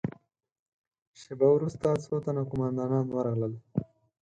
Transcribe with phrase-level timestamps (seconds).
[1.19, 3.53] شېبه وروسته څو تنه قوماندانان ورغلل.